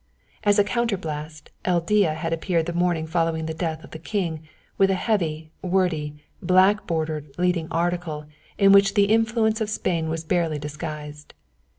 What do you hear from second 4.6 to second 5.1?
with a